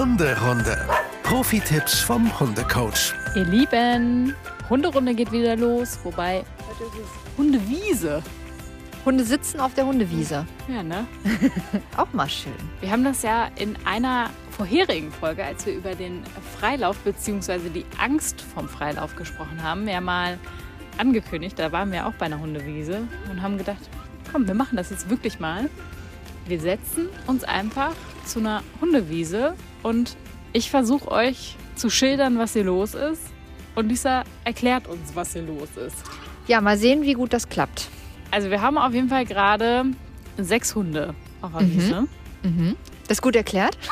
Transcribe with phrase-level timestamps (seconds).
[0.00, 0.88] Hunderunde.
[1.24, 3.12] Profi-Tipps vom Hundecoach.
[3.36, 4.34] Ihr Lieben,
[4.70, 8.22] Hunderunde geht wieder los, wobei heute ist es Hundewiese.
[9.04, 10.46] Hunde sitzen auf der Hundewiese.
[10.68, 11.06] Ja, ne?
[11.98, 12.54] Auch mal schön.
[12.80, 16.22] Wir haben das ja in einer vorherigen Folge, als wir über den
[16.58, 17.68] Freilauf bzw.
[17.68, 20.38] die Angst vom Freilauf gesprochen haben, ja mal
[20.96, 21.58] angekündigt.
[21.58, 23.90] Da waren wir auch bei einer Hundewiese und haben gedacht,
[24.32, 25.68] komm, wir machen das jetzt wirklich mal.
[26.46, 27.92] Wir setzen uns einfach
[28.24, 30.16] zu einer Hundewiese und
[30.52, 33.22] ich versuche euch zu schildern, was hier los ist.
[33.74, 35.96] Und Lisa erklärt uns, was hier los ist.
[36.46, 37.88] Ja, mal sehen, wie gut das klappt.
[38.30, 39.84] Also wir haben auf jeden Fall gerade
[40.36, 42.06] sechs Hunde auf der Wiese.
[42.42, 42.76] Mhm.
[43.06, 43.76] Das ist gut erklärt.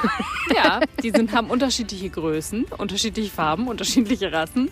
[0.54, 4.70] Ja, die sind, haben unterschiedliche Größen, unterschiedliche Farben, unterschiedliche Rassen.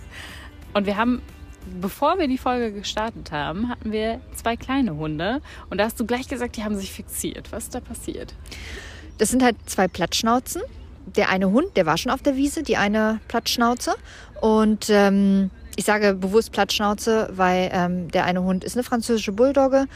[0.72, 1.20] Und wir haben,
[1.80, 5.42] bevor wir die Folge gestartet haben, hatten wir zwei kleine Hunde.
[5.68, 7.52] Und da hast du gleich gesagt, die haben sich fixiert.
[7.52, 8.34] Was ist da passiert?
[9.18, 10.62] Das sind halt zwei Plattschnauzen.
[11.16, 13.94] Der eine Hund, der war schon auf der Wiese, die eine Plattschnauze.
[14.40, 19.86] Und ähm, ich sage bewusst Plattschnauze, weil ähm, der eine Hund ist eine französische Bulldogge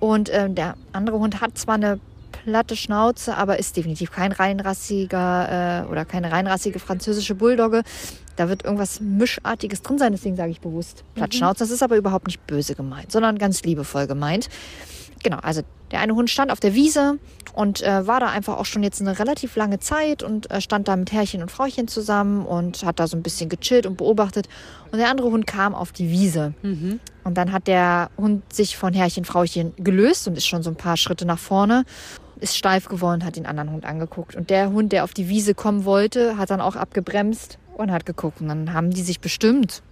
[0.00, 2.00] und ähm, der andere Hund hat zwar eine
[2.44, 7.82] platte Schnauze, aber ist definitiv kein reinrassiger äh, oder keine reinrassige französische Bulldogge.
[8.36, 11.60] Da wird irgendwas Mischartiges drin sein, deswegen sage ich bewusst Plattschnauze.
[11.60, 14.48] Das ist aber überhaupt nicht böse gemeint, sondern ganz liebevoll gemeint.
[15.24, 17.18] Genau, also der eine Hund stand auf der Wiese
[17.54, 20.86] und äh, war da einfach auch schon jetzt eine relativ lange Zeit und äh, stand
[20.86, 24.48] da mit Herrchen und Frauchen zusammen und hat da so ein bisschen gechillt und beobachtet.
[24.92, 26.52] Und der andere Hund kam auf die Wiese.
[27.24, 30.76] Und dann hat der Hund sich von Herrchen, Frauchen gelöst und ist schon so ein
[30.76, 31.84] paar Schritte nach vorne,
[32.38, 34.36] ist steif geworden, hat den anderen Hund angeguckt.
[34.36, 38.04] Und der Hund, der auf die Wiese kommen wollte, hat dann auch abgebremst und hat
[38.04, 38.42] geguckt.
[38.42, 39.82] Und dann haben die sich bestimmt,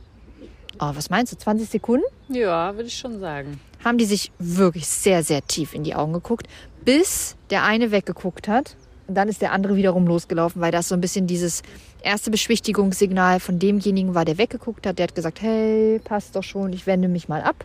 [0.78, 2.04] oh, was meinst du, 20 Sekunden?
[2.28, 3.58] Ja, würde ich schon sagen.
[3.84, 6.46] Haben die sich wirklich sehr, sehr tief in die Augen geguckt,
[6.84, 8.76] bis der eine weggeguckt hat.
[9.08, 11.62] Und dann ist der andere wiederum losgelaufen, weil das so ein bisschen dieses
[12.02, 14.98] erste Beschwichtigungssignal von demjenigen war, der weggeguckt hat.
[14.98, 17.64] Der hat gesagt, hey, passt doch schon, ich wende mich mal ab.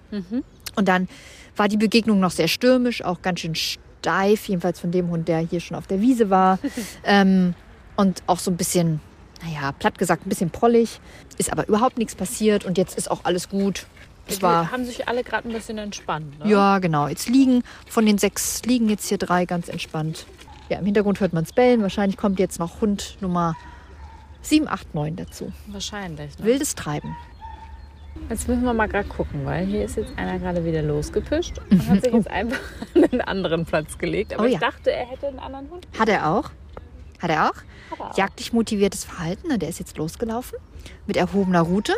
[0.76, 1.08] Und dann
[1.56, 5.40] war die Begegnung noch sehr stürmisch, auch ganz schön steif, jedenfalls von dem Hund, der
[5.40, 6.60] hier schon auf der Wiese war.
[7.04, 7.56] ähm,
[7.96, 9.00] und auch so ein bisschen,
[9.44, 11.00] naja, platt gesagt, ein bisschen prollig.
[11.38, 13.88] Ist aber überhaupt nichts passiert und jetzt ist auch alles gut.
[14.28, 16.40] Es Die war haben sich alle gerade ein bisschen entspannt.
[16.40, 16.50] Ne?
[16.50, 17.08] ja, genau.
[17.08, 20.26] Jetzt liegen von den sechs liegen jetzt hier drei ganz entspannt.
[20.70, 21.82] Ja, im Hintergrund hört man es bellen.
[21.82, 23.56] Wahrscheinlich kommt jetzt noch Hund Nummer
[24.42, 25.52] 7, 8, 9 dazu.
[25.68, 26.38] Wahrscheinlich.
[26.40, 26.46] Ne?
[26.46, 27.16] Wildes Treiben.
[28.30, 31.88] Jetzt müssen wir mal gerade gucken, weil hier ist jetzt einer gerade wieder losgepischt und
[31.88, 32.60] hat sich jetzt einfach
[32.96, 34.34] an einen anderen Platz gelegt.
[34.34, 34.60] Aber Oh ich ja.
[34.60, 35.88] dachte, er hätte einen anderen Hund.
[35.98, 36.50] Hat er auch?
[37.22, 37.56] Hat er auch?
[37.92, 38.18] Hat er auch.
[38.18, 39.48] Jagdlich motiviertes Verhalten.
[39.48, 39.58] ne?
[39.58, 40.58] Der ist jetzt losgelaufen
[41.06, 41.94] mit erhobener Route.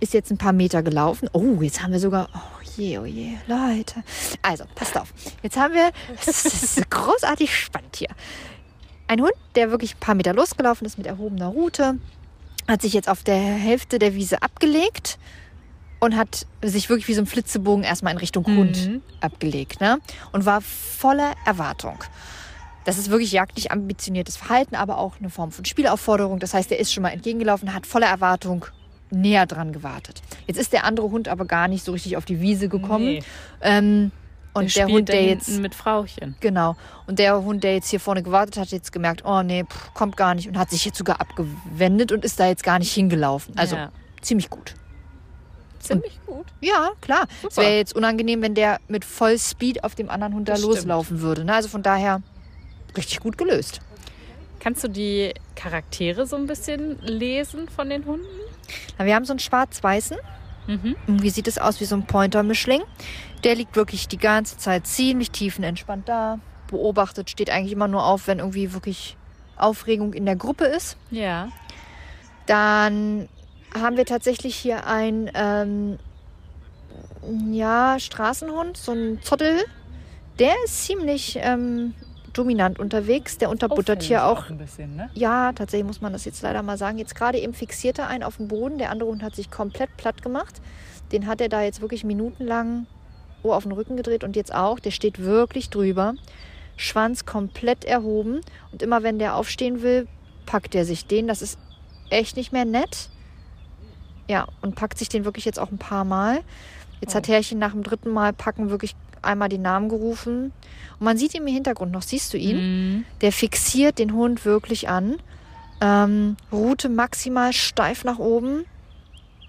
[0.00, 1.28] Ist jetzt ein paar Meter gelaufen.
[1.32, 2.28] Oh, jetzt haben wir sogar.
[2.34, 4.02] Oh je, oh je, Leute.
[4.42, 5.12] Also, passt auf.
[5.42, 5.90] Jetzt haben wir.
[6.26, 8.08] Es ist großartig spannend hier.
[9.08, 11.98] Ein Hund, der wirklich ein paar Meter losgelaufen ist mit erhobener Route,
[12.68, 15.18] hat sich jetzt auf der Hälfte der Wiese abgelegt
[15.98, 19.02] und hat sich wirklich wie so ein Flitzebogen erstmal in Richtung Hund Mhm.
[19.20, 19.80] abgelegt.
[19.80, 19.98] Ne?
[20.32, 22.02] Und war voller Erwartung.
[22.84, 26.38] Das ist wirklich jagdlich ambitioniertes Verhalten, aber auch eine Form von Spielaufforderung.
[26.38, 28.64] Das heißt, er ist schon mal entgegengelaufen, hat voller Erwartung
[29.10, 30.22] näher dran gewartet.
[30.46, 33.04] Jetzt ist der andere Hund aber gar nicht so richtig auf die Wiese gekommen.
[33.06, 33.22] Nee.
[33.60, 34.12] Ähm,
[34.52, 36.34] und der, spielt Hund, der jetzt mit Frauchen.
[36.40, 36.74] Genau.
[37.06, 39.94] Und der Hund, der jetzt hier vorne gewartet hat, hat jetzt gemerkt, oh nee, pff,
[39.94, 42.92] kommt gar nicht und hat sich jetzt sogar abgewendet und ist da jetzt gar nicht
[42.92, 43.56] hingelaufen.
[43.56, 43.92] Also Ja.
[44.22, 44.74] ziemlich gut.
[45.78, 46.46] Ziemlich gut.
[46.60, 47.26] Ja, klar.
[47.46, 47.62] Es Super.
[47.66, 50.74] wäre jetzt unangenehm, wenn der mit Vollspeed auf dem anderen Hund da Das stimmt.
[50.74, 51.44] loslaufen würde.
[51.44, 51.54] Ne?
[51.54, 52.20] Also von daher
[52.96, 53.80] richtig gut gelöst.
[54.58, 58.26] Kannst du die Charaktere so ein bisschen lesen von den Hunden?
[58.98, 60.18] Na, wir haben so einen schwarz-weißen.
[60.66, 60.96] Mhm.
[61.06, 62.82] Irgendwie sieht es aus wie so ein Pointer-Mischling.
[63.44, 66.38] Der liegt wirklich die ganze Zeit ziemlich tiefenentspannt da,
[66.68, 69.16] beobachtet, steht eigentlich immer nur auf, wenn irgendwie wirklich
[69.56, 70.96] Aufregung in der Gruppe ist.
[71.10, 71.48] Ja.
[72.46, 73.28] Dann
[73.74, 75.98] haben wir tatsächlich hier einen ähm,
[77.52, 79.64] ja, Straßenhund, so ein Zottel.
[80.38, 81.94] Der ist ziemlich ähm,
[82.32, 83.38] dominant unterwegs.
[83.38, 84.48] Der unterbuttert hier auch.
[84.50, 85.10] ein bisschen, ne?
[85.14, 86.98] Ja, tatsächlich muss man das jetzt leider mal sagen.
[86.98, 88.78] Jetzt gerade eben fixiert er einen auf dem Boden.
[88.78, 90.60] Der andere Hund hat sich komplett platt gemacht.
[91.12, 92.86] Den hat er da jetzt wirklich minutenlang
[93.42, 94.78] oh, auf den Rücken gedreht und jetzt auch.
[94.78, 96.14] Der steht wirklich drüber.
[96.76, 98.40] Schwanz komplett erhoben.
[98.72, 100.06] Und immer wenn der aufstehen will,
[100.46, 101.26] packt er sich den.
[101.26, 101.58] Das ist
[102.10, 103.08] echt nicht mehr nett.
[104.28, 106.40] Ja, und packt sich den wirklich jetzt auch ein paar Mal.
[107.00, 107.16] Jetzt Oh.
[107.16, 110.52] hat Herrchen nach dem dritten Mal packen wirklich einmal den Namen gerufen.
[110.98, 112.02] Und man sieht ihn im Hintergrund noch.
[112.02, 112.56] Siehst du ihn?
[112.56, 113.04] Mhm.
[113.20, 115.16] Der fixiert den Hund wirklich an.
[115.80, 118.64] Ähm, Rute maximal steif nach oben.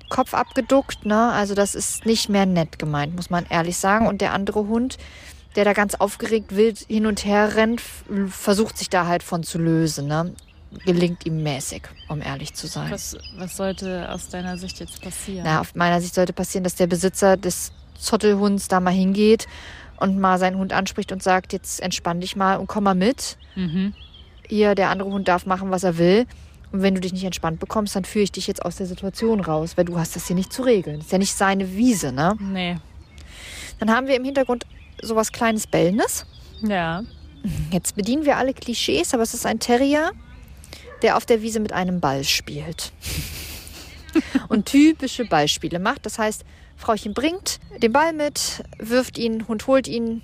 [0.10, 1.32] Kopf abgeduckt, ne?
[1.32, 4.08] Also das ist nicht mehr nett gemeint, muss man ehrlich sagen.
[4.08, 4.98] Und der andere Hund,
[5.56, 7.82] der da ganz aufgeregt wild hin und her rennt,
[8.28, 10.34] versucht sich da halt von zu lösen, ne?
[10.86, 12.92] gelingt ihm mäßig, um ehrlich zu sein.
[12.92, 15.44] Was, was sollte aus deiner Sicht jetzt passieren?
[15.46, 17.72] Na, auf meiner Sicht sollte passieren, dass der Besitzer des
[18.02, 19.48] Zottelhunds da mal hingeht
[19.98, 23.38] und mal seinen Hund anspricht und sagt, jetzt entspann dich mal und komm mal mit.
[23.56, 23.94] Mhm.
[24.48, 26.26] Hier, der andere Hund darf machen, was er will.
[26.72, 29.42] Und wenn du dich nicht entspannt bekommst, dann führe ich dich jetzt aus der Situation
[29.42, 30.98] raus, weil du hast das hier nicht zu regeln.
[30.98, 32.36] Das ist ja nicht seine Wiese, ne?
[32.40, 32.78] Nee.
[33.80, 34.66] Dann haben wir im Hintergrund
[35.02, 36.26] sowas kleines Bellendes.
[36.62, 37.04] Ja.
[37.72, 40.12] Jetzt bedienen wir alle Klischees, aber es ist ein Terrier,
[41.02, 42.92] der auf der Wiese mit einem Ball spielt.
[44.50, 46.06] und typische Ballspiele macht.
[46.06, 46.44] Das heißt,
[46.82, 50.24] Frauchen bringt den Ball mit, wirft ihn, Hund holt ihn.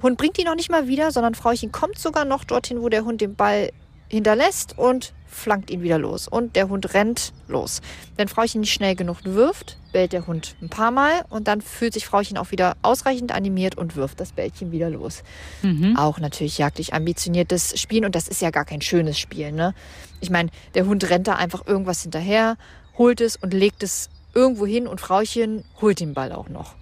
[0.00, 3.04] Hund bringt ihn noch nicht mal wieder, sondern Frauchen kommt sogar noch dorthin, wo der
[3.04, 3.70] Hund den Ball
[4.08, 6.28] hinterlässt und flankt ihn wieder los.
[6.28, 7.80] Und der Hund rennt los.
[8.16, 11.94] Wenn Frauchen nicht schnell genug wirft, bellt der Hund ein paar Mal und dann fühlt
[11.94, 15.24] sich Frauchen auch wieder ausreichend animiert und wirft das Bällchen wieder los.
[15.62, 15.96] Mhm.
[15.96, 19.50] Auch natürlich jagdlich ambitioniertes Spielen und das ist ja gar kein schönes Spiel.
[19.50, 19.74] Ne?
[20.20, 22.56] Ich meine, der Hund rennt da einfach irgendwas hinterher,
[22.98, 26.74] holt es und legt es irgendwo hin und Frauchen holt den Ball auch noch.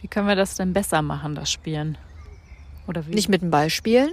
[0.00, 1.98] Wie können wir das denn besser machen, das Spielen?
[2.86, 3.14] Oder wie?
[3.14, 4.10] Nicht mit dem Ball spielen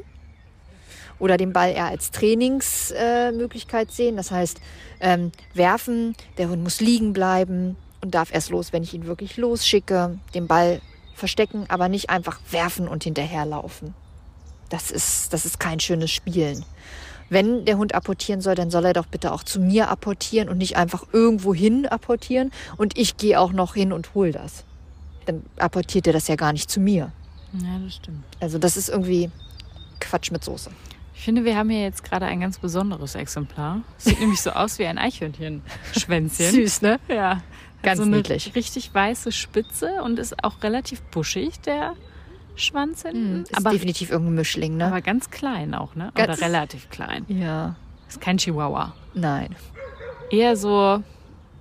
[1.20, 4.18] oder den Ball eher als Trainingsmöglichkeit sehen.
[4.18, 4.60] Das heißt,
[5.00, 9.38] ähm, werfen, der Hund muss liegen bleiben und darf erst los, wenn ich ihn wirklich
[9.38, 10.20] losschicke.
[10.34, 10.82] Den Ball
[11.16, 13.94] verstecken, aber nicht einfach werfen und hinterherlaufen.
[14.70, 16.64] Das ist, das ist kein schönes Spielen.
[17.30, 20.58] Wenn der Hund apportieren soll, dann soll er doch bitte auch zu mir apportieren und
[20.58, 24.64] nicht einfach irgendwo hin apportieren und ich gehe auch noch hin und hol das.
[25.26, 27.12] Dann apportiert er das ja gar nicht zu mir.
[27.54, 28.24] Ja, das stimmt.
[28.40, 29.30] Also das ist irgendwie
[30.00, 30.72] Quatsch mit Soße.
[31.16, 33.82] Ich finde, wir haben hier jetzt gerade ein ganz besonderes Exemplar.
[33.98, 36.52] Sieht nämlich so aus wie ein Eichhörnchen-Schwänzchen.
[36.52, 37.00] Süß, ne?
[37.08, 37.42] Ja.
[37.84, 38.54] Ganz so eine niedlich.
[38.56, 41.94] richtig weiße Spitze und ist auch relativ buschig, der
[42.58, 43.44] Schwanz hinten.
[43.44, 44.86] Ist aber, definitiv irgendein Mischling, ne?
[44.88, 46.12] aber ganz klein auch, ne?
[46.16, 47.26] Ganz- Oder relativ klein.
[47.30, 47.76] ja.
[48.10, 48.94] Ist kein Chihuahua.
[49.14, 49.56] Nein.
[50.32, 51.04] Eher so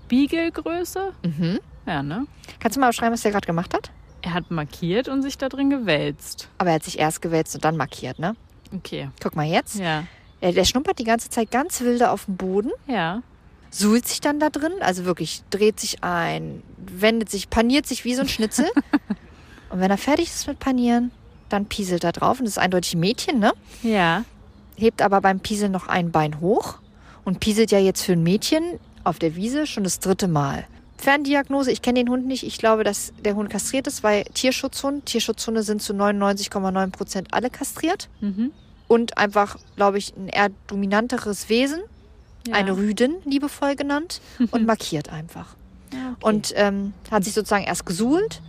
[0.09, 1.13] Beagle-Größe.
[1.25, 1.59] Mhm.
[1.87, 2.27] Ja, ne?
[2.61, 3.91] Kannst du mal beschreiben, was der gerade gemacht hat?
[4.23, 6.49] Er hat markiert und sich da drin gewälzt.
[6.59, 8.35] Aber er hat sich erst gewälzt und dann markiert, ne?
[8.75, 9.11] Okay.
[9.23, 9.77] Guck mal jetzt.
[9.79, 10.05] Ja.
[10.43, 13.23] Der, der schnuppert die ganze Zeit ganz wilde auf dem Boden, Ja.
[13.71, 18.15] suhlt sich dann da drin, also wirklich dreht sich ein, wendet sich, paniert sich wie
[18.15, 18.67] so ein Schnitzel.
[19.77, 21.11] und wenn er fertig ist mit Panieren,
[21.51, 22.39] dann pieselt er drauf.
[22.39, 23.53] Und das ist eindeutig ein Mädchen, ne?
[23.83, 24.25] Ja.
[24.75, 26.79] Hebt aber beim Pieseln noch ein Bein hoch
[27.27, 28.63] und pieselt ja jetzt für ein Mädchen
[29.05, 30.65] auf der Wiese schon das dritte Mal.
[30.97, 32.43] Ferndiagnose, ich kenne den Hund nicht.
[32.43, 37.51] Ich glaube, dass der Hund kastriert ist, weil Tierschutzhund, Tierschutzhunde sind zu 99,9 Prozent alle
[37.51, 38.09] kastriert.
[38.23, 38.51] Mhm.
[38.89, 41.81] Und einfach, glaube ich, ein eher dominanteres Wesen,
[42.49, 42.55] ja.
[42.55, 45.55] eine Rüdin, liebevoll genannt, und markiert einfach.
[45.93, 46.29] Ja, okay.
[46.35, 48.41] Und ähm, hat sich sozusagen erst gesuhlt,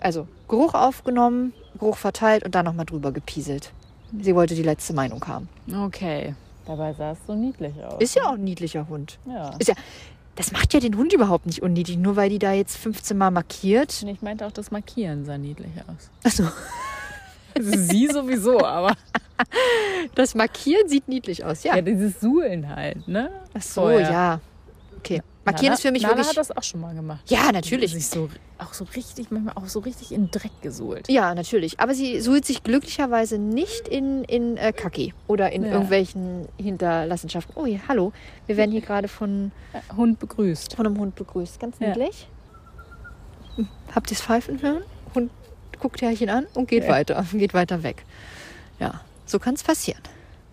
[0.00, 3.72] also Geruch aufgenommen, Geruch verteilt und dann nochmal drüber gepieselt.
[4.20, 5.48] Sie wollte die letzte Meinung haben.
[5.84, 6.34] Okay.
[6.66, 8.00] Dabei sah es so niedlich aus.
[8.00, 9.18] Ist ja auch ein niedlicher Hund.
[9.26, 9.50] Ja.
[9.58, 9.74] Ist ja,
[10.36, 13.30] das macht ja den Hund überhaupt nicht unniedlich, nur weil die da jetzt 15 Mal
[13.30, 14.02] markiert.
[14.02, 16.10] Ich meinte auch, das Markieren sah niedlich aus.
[16.24, 16.44] Achso,
[17.56, 18.94] Also sie sowieso, aber
[20.14, 21.76] das Markieren sieht niedlich aus, ja.
[21.76, 23.30] ja, dieses Suhlen halt, ne?
[23.54, 24.10] Ach so, Vorher.
[24.10, 24.40] ja.
[24.98, 25.22] Okay.
[25.52, 26.28] Markieren Nala- ist für mich Nala wirklich.
[26.30, 27.20] hat das auch schon mal gemacht.
[27.28, 27.92] Ja, natürlich.
[27.92, 28.28] Sich so,
[28.58, 31.08] auch so richtig, manchmal auch so richtig in Dreck gesuhlt.
[31.08, 31.78] Ja, natürlich.
[31.80, 35.72] Aber sie suhlt sich glücklicherweise nicht in, in äh, Kaki oder in Ja.
[35.72, 37.54] irgendwelchen Hinterlassenschaften.
[37.56, 38.12] Oh ja, hallo.
[38.46, 40.74] Wir werden hier gerade von, Äh, Hund begrüßt.
[40.76, 41.58] von einem Hund begrüßt.
[41.60, 41.88] Ganz Ja.
[41.88, 42.28] niedlich.
[43.56, 44.82] Hm, Habt ihr es pfeifen hören?
[45.14, 45.30] Hund
[45.80, 46.90] guckt Herrchen an und geht Ja.
[46.90, 47.24] weiter.
[47.32, 48.04] Geht weiter weg.
[48.80, 50.02] Ja, so kann es passieren.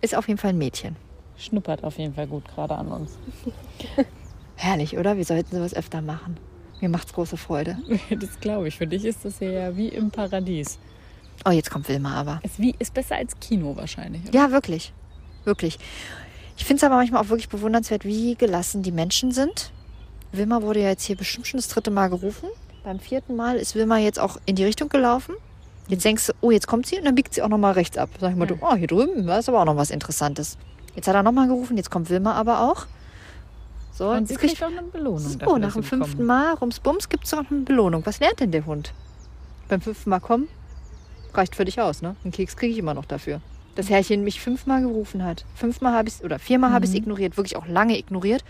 [0.00, 0.96] Ist auf jeden Fall ein Mädchen.
[1.36, 3.18] Schnuppert auf jeden Fall gut gerade an uns.
[4.56, 5.16] Herrlich, oder?
[5.16, 6.36] Wir sollten sowas öfter machen.
[6.80, 7.78] Mir macht's große Freude.
[8.10, 8.76] Das glaube ich.
[8.76, 10.78] Für dich ist das hier ja wie im Paradies.
[11.44, 12.40] Oh, jetzt kommt Wilma aber.
[12.42, 14.22] Ist, wie, ist besser als Kino wahrscheinlich.
[14.28, 14.34] Oder?
[14.38, 14.92] Ja, wirklich.
[15.44, 15.78] Wirklich.
[16.56, 19.70] Ich finde es aber manchmal auch wirklich bewundernswert, wie gelassen die Menschen sind.
[20.32, 22.48] Wilma wurde ja jetzt hier bestimmt schon das dritte Mal gerufen.
[22.84, 25.34] Beim vierten Mal ist Wilma jetzt auch in die Richtung gelaufen.
[25.88, 28.08] Jetzt denkst du, oh, jetzt kommt sie und dann biegt sie auch nochmal rechts ab.
[28.20, 28.56] Sag ich mal, Ja.
[28.56, 30.56] du, oh, hier drüben, da ist aber auch noch was Interessantes.
[30.96, 32.86] Jetzt hat er nochmal gerufen, jetzt kommt Wilma aber auch.
[33.96, 35.18] So, Und jetzt sie kriegt auch eine Belohnung.
[35.20, 36.26] so, dafür, nach dem fünften bekommen.
[36.26, 38.04] Mal, Rumsbums, gibt es noch eine Belohnung.
[38.04, 38.92] Was lernt denn der Hund?
[39.68, 40.48] Beim fünften Mal kommen,
[41.34, 42.14] reicht für dich aus, ne?
[42.22, 43.40] Einen Keks kriege ich immer noch dafür.
[43.74, 45.44] Das Herrchen mich fünfmal gerufen hat.
[45.54, 47.02] Fünfmal habe ich oder viermal habe ich es Mhm.
[47.02, 48.42] ignoriert, wirklich auch lange ignoriert.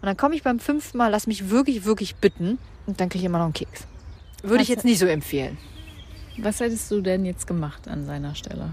[0.00, 3.20] Und dann komme ich beim fünften Mal, lass mich wirklich, wirklich bitten und dann kriege
[3.22, 3.86] ich immer noch einen Keks.
[4.42, 5.56] Würde ich Was- jetzt nicht so empfehlen.
[6.38, 8.70] Was hättest du denn jetzt gemacht an seiner Stelle?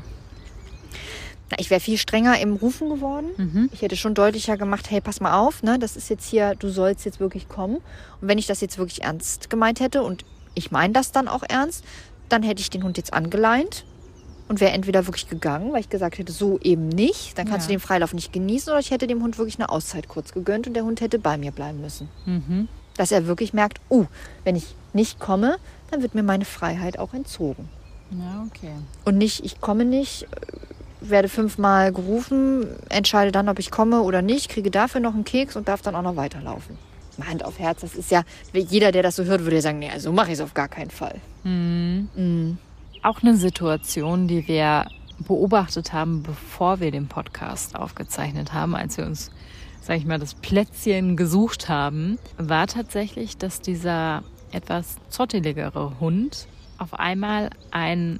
[1.59, 3.27] Ich wäre viel strenger im Rufen geworden.
[3.37, 3.69] Mhm.
[3.73, 6.69] Ich hätte schon deutlicher gemacht, hey, pass mal auf, ne, das ist jetzt hier, du
[6.69, 7.77] sollst jetzt wirklich kommen.
[8.21, 11.43] Und wenn ich das jetzt wirklich ernst gemeint hätte und ich meine das dann auch
[11.47, 11.83] ernst,
[12.29, 13.85] dann hätte ich den Hund jetzt angeleint
[14.47, 17.73] und wäre entweder wirklich gegangen, weil ich gesagt hätte, so eben nicht, dann kannst Ja.
[17.73, 20.67] du den Freilauf nicht genießen, oder ich hätte dem Hund wirklich eine Auszeit kurz gegönnt
[20.67, 22.09] und der Hund hätte bei mir bleiben müssen.
[22.25, 22.67] Mhm.
[22.97, 24.05] Dass er wirklich merkt, uh,
[24.43, 25.57] wenn ich nicht komme,
[25.89, 27.69] dann wird mir meine Freiheit auch entzogen.
[28.11, 28.71] Ja, okay.
[29.05, 30.27] Und nicht, ich komme nicht, äh,
[31.01, 35.55] werde fünfmal gerufen, entscheide dann, ob ich komme oder nicht, kriege dafür noch einen Keks
[35.55, 36.77] und darf dann auch noch weiterlaufen.
[37.27, 39.91] Hand auf Herz, das ist ja, jeder, der das so hört, würde ja sagen, nee,
[39.97, 41.19] so mache ich es auf gar keinen Fall.
[41.43, 42.09] Mhm.
[42.15, 42.57] Mhm.
[43.03, 44.85] Auch eine Situation, die wir
[45.19, 49.31] beobachtet haben, bevor wir den Podcast aufgezeichnet haben, als wir uns,
[49.81, 56.93] sag ich mal, das Plätzchen gesucht haben, war tatsächlich, dass dieser etwas zotteligere Hund auf
[56.95, 58.19] einmal ein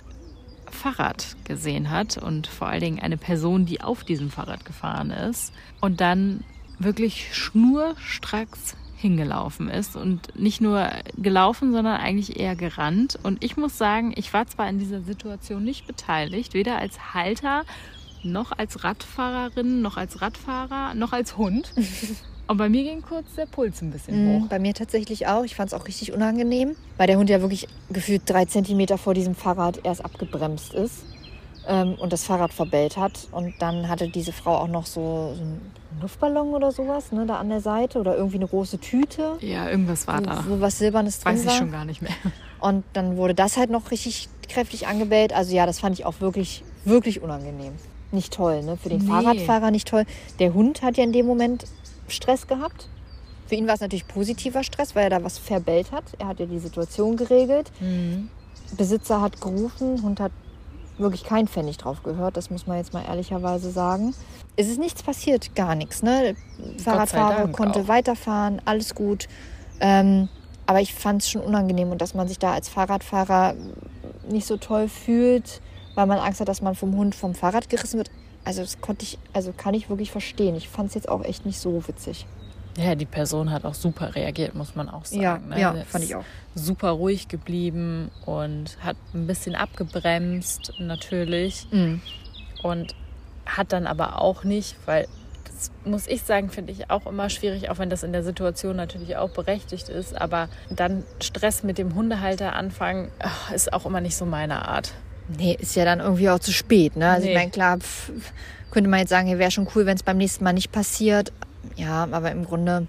[0.72, 5.54] Fahrrad gesehen hat und vor allen Dingen eine Person, die auf diesem Fahrrad gefahren ist
[5.80, 6.44] und dann
[6.80, 13.18] wirklich schnurstracks hingelaufen ist und nicht nur gelaufen, sondern eigentlich eher gerannt.
[13.24, 17.64] Und ich muss sagen, ich war zwar in dieser Situation nicht beteiligt, weder als Halter
[18.24, 21.74] noch als Radfahrerin, noch als Radfahrer, noch als Hund.
[22.52, 24.48] Und bei mir ging kurz der Puls ein bisschen Mhm, hoch.
[24.50, 25.46] Bei mir tatsächlich auch.
[25.46, 29.14] Ich fand es auch richtig unangenehm, weil der Hund ja wirklich gefühlt drei Zentimeter vor
[29.14, 31.06] diesem Fahrrad erst abgebremst ist
[31.66, 33.30] ähm, und das Fahrrad verbellt hat.
[33.32, 35.62] Und dann hatte diese Frau auch noch so, so einen
[36.02, 40.06] Luftballon oder sowas ne, da an der Seite oder irgendwie eine große Tüte, Ja, irgendwas
[40.08, 40.44] war da.
[40.46, 41.54] wo, wo was Silbernes drin Weiß ich war.
[41.56, 42.12] schon gar nicht mehr.
[42.60, 45.32] Und dann wurde das halt noch richtig kräftig angebellt.
[45.32, 47.72] Also ja, das fand ich auch wirklich, wirklich unangenehm.
[48.12, 48.76] Nicht toll, ne?
[48.76, 49.08] Für den Nee.
[49.08, 50.04] Fahrradfahrer nicht toll.
[50.40, 51.64] Der Hund hat ja in dem Moment
[52.12, 52.88] Stress gehabt.
[53.48, 56.04] Für ihn war es natürlich positiver Stress, weil er da was verbellt hat.
[56.20, 57.72] Er hat ja die Situation geregelt.
[58.78, 60.32] Besitzer hat gerufen, Hund hat
[60.98, 62.38] wirklich kein Pfennig drauf gehört.
[62.38, 64.14] Das muss man jetzt mal ehrlicherweise sagen.
[64.56, 66.04] Es ist nichts passiert, gar nichts.
[66.04, 66.36] Ne?
[66.78, 67.88] Fahrradfahrer konnte auch.
[67.88, 69.28] weiterfahren, alles gut.
[69.80, 70.30] Ähm,
[70.66, 73.56] aber ich fand es schon unangenehm und dass man sich da als Fahrradfahrer
[74.30, 75.62] nicht so toll fühlt,
[75.96, 78.12] weil man Angst hat, dass man vom Hund vom Fahrrad gerissen wird.
[78.44, 80.56] Also das konnte ich, also kann ich wirklich verstehen.
[80.56, 82.26] Ich fand es jetzt auch echt nicht so witzig.
[82.78, 85.22] Ja, die Person hat auch super reagiert, muss man auch sagen.
[85.22, 85.60] Ja, ne?
[85.60, 86.24] ja, fand ich auch.
[86.56, 91.68] Super ruhig geblieben und hat ein bisschen abgebremst, natürlich.
[91.72, 92.02] Mhm.
[92.64, 92.96] Und
[93.46, 95.08] hat dann aber auch nicht, weil
[95.44, 98.76] das muss ich sagen, finde ich auch immer schwierig, auch wenn das in der Situation
[98.78, 100.20] natürlich auch berechtigt ist.
[100.20, 103.12] Aber dann Stress mit dem Hundehalter anfangen,
[103.54, 104.94] ist auch immer nicht so meine Art.
[105.38, 106.96] Nee, ist ja dann irgendwie auch zu spät.
[106.96, 107.10] Ne?
[107.10, 107.32] Also Nee.
[107.34, 108.12] ich meine, klar, pf,
[108.72, 111.32] könnte man jetzt sagen, hey, wäre schon cool, wenn es beim nächsten Mal nicht passiert.
[111.76, 112.88] Ja, aber im Grunde,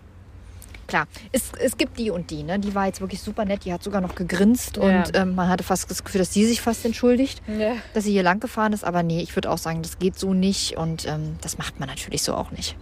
[0.86, 2.42] klar, es, es gibt die und die.
[2.42, 2.58] Ne?
[2.58, 4.82] Die war jetzt wirklich super nett, die hat sogar noch gegrinst Ja.
[4.82, 7.72] und ähm, man hatte fast das Gefühl, dass die sich fast entschuldigt, Ja.
[7.94, 8.84] dass sie hier lang gefahren ist.
[8.84, 11.88] Aber nee, ich würde auch sagen, das geht so nicht und ähm, das macht man
[11.88, 12.76] natürlich so auch nicht.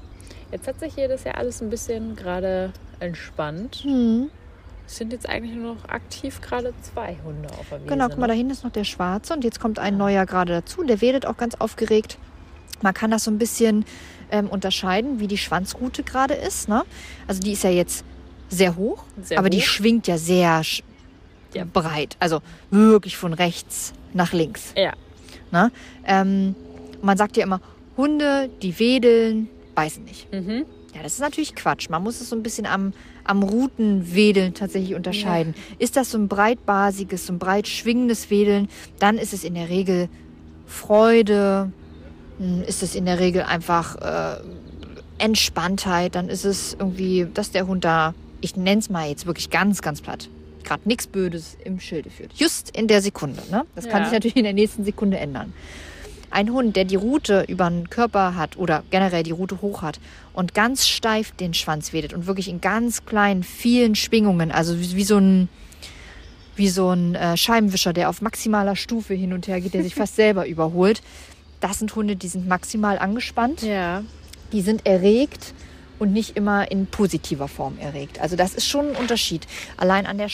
[0.53, 3.81] Jetzt hat sich hier das ja alles ein bisschen gerade entspannt.
[3.85, 4.31] Hm.
[4.91, 7.89] Es sind jetzt eigentlich nur noch aktiv gerade zwei Hunde auf der Wiese.
[7.91, 8.39] Genau, guck mal, da ne?
[8.39, 10.83] hinten ist noch der Schwarze und jetzt kommt ein neuer gerade dazu.
[10.83, 12.19] Der wedelt auch ganz aufgeregt.
[12.83, 13.85] Man kann das so ein bisschen
[14.33, 16.69] ähm, unterscheiden, wie die Schwanzrute gerade ist.
[16.69, 16.83] Ne?
[17.29, 18.05] Also die ist ja jetzt
[18.49, 19.65] sehr hoch, Sehr aber die hoch.
[19.65, 20.83] schwingt ja sehr sch-
[21.55, 21.65] Ja.
[21.73, 22.17] breit.
[22.19, 22.41] Also
[22.73, 24.73] wirklich von rechts nach links.
[24.77, 24.93] Ja.
[25.53, 25.71] Ne?
[26.05, 26.57] Ähm,
[27.01, 27.61] man sagt ja immer,
[27.97, 30.33] Hunde, die wedeln, beißen nicht.
[30.33, 30.65] Mhm.
[30.97, 31.89] Ja, das ist natürlich Quatsch.
[31.91, 32.93] Man muss es so ein bisschen am,
[33.25, 35.55] am Rutenwedeln tatsächlich unterscheiden.
[35.79, 39.69] Ist das so ein breitbasiges, so ein breit schwingendes Wedeln, dann ist es in der
[39.69, 40.09] Regel
[40.67, 41.73] Freude,
[42.39, 44.41] hm, ist es in der Regel einfach äh,
[45.19, 49.51] Entspanntheit, dann ist es irgendwie, dass der Hund da, ich nenne es mal jetzt wirklich
[49.51, 50.29] ganz, ganz platt,
[50.65, 52.33] gerade nichts Bödes im Schilde führt.
[52.35, 53.43] Just in der Sekunde.
[53.51, 53.65] Ne?
[53.75, 54.05] Das kann Ja.
[54.09, 55.53] sich natürlich in der nächsten Sekunde ändern.
[56.31, 59.99] Ein Hund, der die Rute über den Körper hat oder generell die Rute hoch hat
[60.33, 64.95] und ganz steif den Schwanz wedelt und wirklich in ganz kleinen, vielen Schwingungen, also wie,
[64.97, 65.49] wie so ein,
[66.57, 69.95] wie so ein äh, Scheibenwischer, der auf maximaler Stufe hin und her geht, der sich
[69.95, 71.03] fast selber überholt.
[71.61, 74.03] Das sind Hunde, die sind maximal angespannt, Ja.
[74.53, 75.53] die sind erregt
[75.99, 78.21] und nicht immer in positiver Form erregt.
[78.21, 79.47] Also das ist schon ein Unterschied.
[79.77, 80.29] Allein an der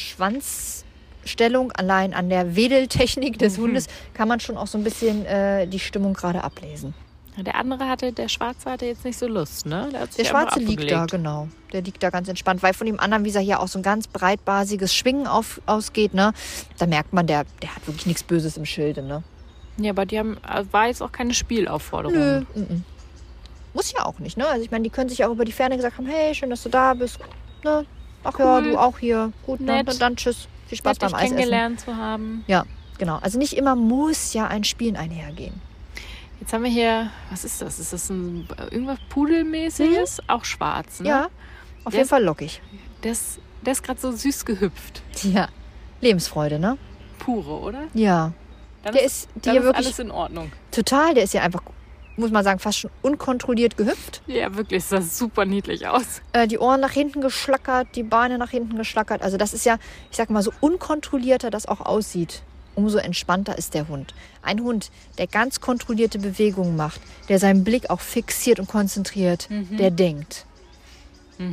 [1.26, 5.66] Schwanzstellung, allein an der Wedeltechnik des Hundes kann man schon auch so ein bisschen äh,
[5.66, 6.94] die Stimmung gerade ablesen.
[7.38, 9.90] Der andere hatte, der Schwarze hatte jetzt nicht so Lust, ne?
[9.92, 11.48] Der, Der Schwarze liegt da, genau.
[11.70, 13.82] Der liegt da ganz entspannt, weil von dem anderen, wie gesagt, hier auch so ein
[13.82, 16.32] ganz breitbasiges Schwingen auf, ausgeht, ne?
[16.78, 19.22] Da merkt man, der, der hat wirklich nichts Böses im Schilde, ne?
[19.76, 22.16] Ja, aber die haben, äh, war jetzt auch keine Spielaufforderung.
[22.16, 22.40] Nö.
[22.54, 22.84] mhm.
[23.74, 24.46] Muss ja auch nicht, ne?
[24.48, 26.62] Also ich meine, die können sich auch über die Ferne gesagt haben, hey, schön, dass
[26.62, 27.18] du da bist.
[27.62, 27.84] Ne?
[28.24, 28.62] Ach ja, Cool.
[28.70, 29.30] du auch hier.
[29.44, 29.72] Gut, ne?
[29.72, 29.88] Nett.
[29.88, 30.48] Dann, dann tschüss.
[30.66, 31.36] Viel Spaß beim Eisessen.
[31.36, 32.44] kennengelernt zu haben.
[32.46, 32.64] Ja,
[32.98, 33.18] genau.
[33.18, 35.60] Also nicht immer muss ja ein Spielen einhergehen.
[36.40, 37.78] Jetzt haben wir hier, was ist das?
[37.78, 40.20] Ist das ein irgendwas Pudelmäßiges?
[40.28, 41.04] Auch schwarz, ne?
[41.04, 41.08] Mhm.
[41.08, 41.28] Ja,
[41.84, 42.60] auf Der jeden Fall lockig.
[43.02, 45.02] Der ist, der ist gerade so süß gehüpft.
[45.22, 45.48] Ja.
[46.00, 46.76] Lebensfreude, ne?
[47.18, 47.84] Pure, oder?
[47.94, 48.32] Ja.
[48.82, 50.52] Dann Der ist, ist, ja ist wirklich alles in Ordnung.
[50.70, 51.62] total, der ist ja einfach,
[52.16, 54.22] muss man sagen, fast schon unkontrolliert gehüpft.
[54.26, 56.22] Ja, wirklich, sah super niedlich aus.
[56.32, 59.22] Äh, die Ohren nach hinten geschlackert, die Beine nach hinten geschlackert.
[59.22, 59.78] Also das ist ja,
[60.10, 62.42] ich sag mal, so unkontrollierter das auch aussieht,
[62.74, 64.14] umso entspannter ist der Hund.
[64.42, 69.90] Ein Hund, der ganz kontrollierte Bewegungen macht, der seinen Blick auch fixiert und konzentriert, der
[69.90, 70.46] denkt.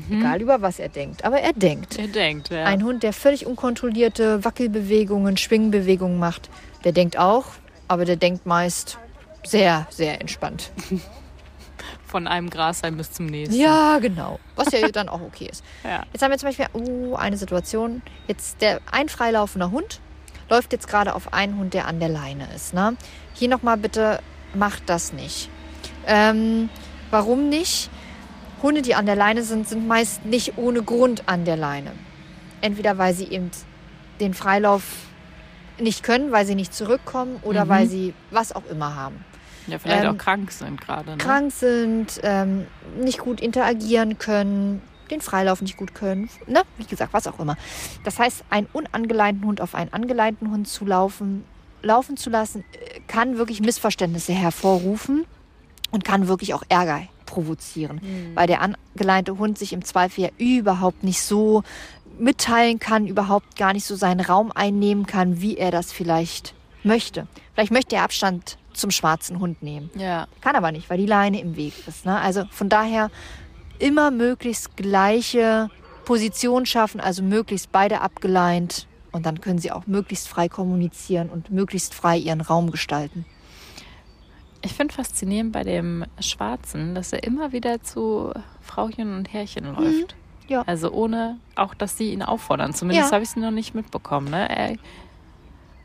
[0.09, 1.99] Egal über was er denkt, aber er denkt.
[1.99, 2.63] Er denkt, ja.
[2.63, 6.49] Ein Hund, der völlig unkontrollierte Wackelbewegungen, Schwingbewegungen macht,
[6.85, 7.47] der denkt auch,
[7.89, 8.97] aber der denkt meist
[9.43, 10.71] sehr, sehr entspannt.
[12.07, 13.59] Von einem Grashalm bis zum nächsten.
[13.59, 14.39] Ja, genau.
[14.55, 15.63] Was ja dann auch okay ist.
[15.83, 16.03] Ja.
[16.13, 18.01] Jetzt haben wir zum Beispiel oh, eine Situation.
[18.27, 19.99] Jetzt der ein freilaufender Hund
[20.49, 22.73] läuft jetzt gerade auf einen Hund, der an der Leine ist.
[22.73, 22.95] Ne?
[23.33, 24.19] Hier nochmal bitte,
[24.53, 25.49] macht das nicht.
[26.05, 26.69] Ähm,
[27.09, 27.89] warum nicht?
[28.61, 31.91] Hunde, die an der Leine sind, sind meist nicht ohne Grund an der Leine.
[32.61, 33.49] Entweder weil sie eben
[34.19, 34.83] den Freilauf
[35.79, 37.69] nicht können, weil sie nicht zurückkommen oder Mhm.
[37.69, 39.25] weil sie was auch immer haben
[39.67, 41.11] Ja, vielleicht Ähm, auch krank sind gerade.
[41.11, 41.17] Ne?
[41.17, 42.67] krank sind, ähm,
[42.99, 46.61] nicht gut interagieren können, den Freilauf nicht gut können, ne?
[46.77, 47.55] wie gesagt, was auch immer.
[48.03, 51.43] Das heißt, einen unangeleinten Hund auf einen angeleinten Hund zu laufen,
[51.81, 55.25] laufen zu lassen, äh, kann wirklich Missverständnisse hervorrufen
[55.91, 57.99] und kann wirklich auch Ärger provozieren,
[58.35, 61.63] weil der angeleinte Hund sich im Zweifel ja überhaupt nicht so
[62.19, 66.53] mitteilen kann, überhaupt gar nicht so seinen Raum einnehmen kann, wie er das vielleicht
[66.83, 67.27] möchte.
[67.55, 69.89] Vielleicht möchte er Abstand zum schwarzen Hund nehmen.
[69.95, 70.27] Ja.
[70.41, 72.05] Kann aber nicht, weil die Leine im Weg ist.
[72.05, 72.19] Ne?
[72.19, 73.09] Also von daher
[73.79, 75.69] immer möglichst gleiche
[76.05, 78.87] Position schaffen, also möglichst beide abgeleint.
[79.11, 83.25] Und dann können sie auch möglichst frei kommunizieren und möglichst frei ihren Raum gestalten.
[84.63, 90.15] Ich finde faszinierend bei dem Schwarzen, dass er immer wieder zu Frauchen und Herrchen läuft.
[90.47, 90.63] Ja.
[90.65, 92.73] Also ohne auch, dass sie ihn auffordern.
[92.73, 93.13] Zumindest Ja.
[93.13, 94.29] habe ich es noch nicht mitbekommen.
[94.31, 94.49] Ne?
[94.49, 94.75] Er,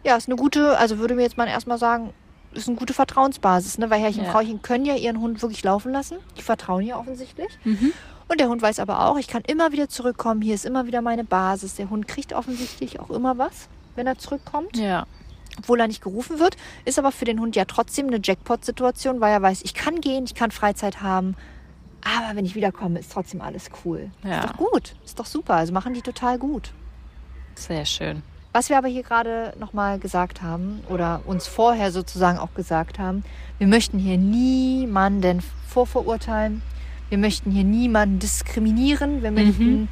[0.04, 2.12] Ja, ist eine gute, also würde mir jetzt mal erstmal sagen,
[2.52, 3.90] ist eine gute Vertrauensbasis, ne?
[3.90, 4.28] Weil Herrchen Ja.
[4.28, 6.18] und Frauchen können ja ihren Hund wirklich laufen lassen.
[6.38, 7.58] Die vertrauen ja offensichtlich.
[7.64, 7.92] Mhm.
[8.28, 10.42] Und der Hund weiß aber auch, ich kann immer wieder zurückkommen.
[10.42, 11.76] Hier ist immer wieder meine Basis.
[11.76, 14.76] Der Hund kriegt offensichtlich auch immer was, wenn er zurückkommt.
[14.76, 15.06] ja.
[15.58, 19.32] obwohl er nicht gerufen wird, ist aber für den Hund ja trotzdem eine Jackpot-Situation, weil
[19.32, 21.34] er weiß, ich kann gehen, ich kann Freizeit haben,
[22.04, 24.10] aber wenn ich wiederkomme, ist trotzdem alles cool.
[24.22, 24.38] Ja.
[24.40, 26.70] Ist doch gut, ist doch super, also machen die total gut.
[27.56, 28.22] Sehr schön.
[28.58, 33.22] Was wir aber hier gerade nochmal gesagt haben oder uns vorher sozusagen auch gesagt haben,
[33.58, 36.62] wir möchten hier niemanden vorverurteilen,
[37.08, 39.88] wir möchten hier niemanden diskriminieren, wir möchten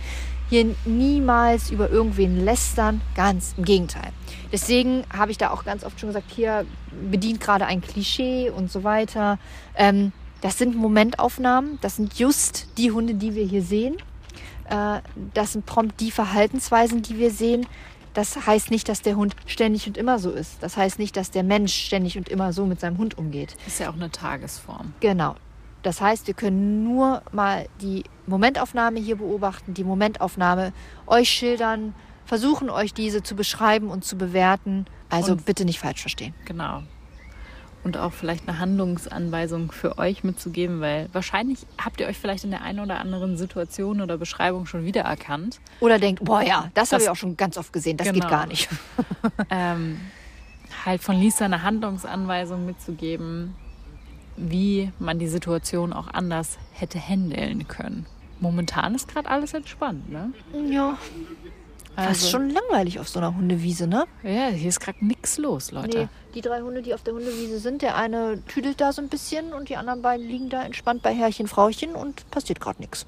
[0.51, 4.11] hier niemals über irgendwen lästern, ganz im Gegenteil.
[4.51, 6.67] Deswegen habe ich da auch ganz oft schon gesagt, hier
[7.09, 9.39] bedient gerade ein Klischee und so weiter.
[9.77, 13.95] Ähm, das sind Momentaufnahmen, das sind just die Hunde, die wir hier sehen.
[14.69, 15.03] Äh,
[15.35, 17.65] das sind prompt die Verhaltensweisen, die wir sehen.
[18.17, 20.63] Das heißt nicht, dass der Hund ständig und immer so ist.
[20.63, 23.55] Das heißt nicht, dass der Mensch ständig und immer so mit seinem Hund umgeht.
[23.67, 24.95] Ist ja auch eine Tagesform.
[25.01, 25.35] Genau.
[25.83, 30.73] Das heißt, wir können nur mal die Momentaufnahme hier beobachten, die Momentaufnahme
[31.07, 34.87] euch schildern, versuchen euch diese zu beschreiben und zu bewerten.
[35.11, 36.33] Also Und- bitte nicht falsch verstehen.
[36.47, 36.83] Genau.
[37.87, 42.51] Und auch vielleicht eine Handlungsanweisung für euch mitzugeben, weil wahrscheinlich habt ihr euch vielleicht in
[42.51, 45.61] der einen oder anderen Situation oder Beschreibung schon wiedererkannt.
[45.79, 48.19] Oder denkt, boah ja, das, habe Das- ich auch schon ganz oft gesehen, das Genau.
[48.23, 48.69] geht gar nicht.
[49.51, 50.01] ähm,
[50.85, 53.55] halt von Lisa eine Handlungsanweisung mitzugeben,
[54.37, 58.05] wie man die Situation auch anders hätte handeln können.
[58.41, 60.33] Momentan ist gerade alles entspannt, ne?
[60.69, 60.99] Ja,
[61.97, 64.05] Also, fast schon langweilig auf so einer Hundewiese, ne?
[64.23, 65.99] Ja, hier ist gerade nichts los, Leute.
[65.99, 69.09] Nee, die drei Hunde, die auf der Hundewiese sind, der eine tüdelt da so ein
[69.09, 73.07] bisschen und die anderen beiden liegen da entspannt bei Herrchen, Frauchen und passiert gerade nichts.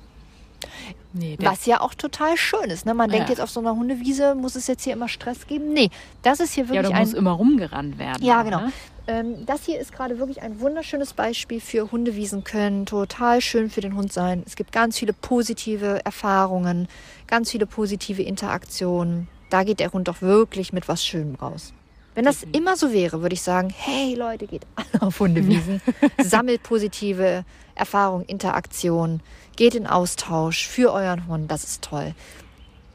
[1.18, 2.86] Nee, Was ja auch total schön ist.
[2.86, 2.94] Ne?
[2.94, 3.34] Man denkt Ja.
[3.34, 5.72] jetzt auf so einer Hundewiese, muss es jetzt hier immer Stress geben?
[5.72, 5.90] Nee,
[6.22, 8.24] das ist hier ja, wirklich da muss immer rumgerannt werden.
[8.24, 8.60] Ja, genau.
[8.60, 8.72] Ne?
[9.08, 13.80] Ähm, das hier ist gerade wirklich ein wunderschönes Beispiel für Hundewiesen können total schön für
[13.80, 14.42] den Hund sein.
[14.46, 16.88] Es gibt ganz viele positive Erfahrungen,
[17.26, 19.28] ganz viele positive Interaktionen.
[19.50, 21.72] Da geht der Hund doch wirklich mit was Schönem raus.
[22.14, 25.80] Wenn das immer so wäre, würde ich sagen, hey Leute, geht alle auf Hundewiesen,
[26.22, 27.44] sammelt positive
[27.76, 29.20] Erfahrungen, Interaktionen,
[29.58, 32.14] geht in Austausch für euren Hund, das ist toll.